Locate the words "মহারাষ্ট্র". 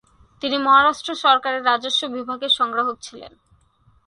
0.57-1.11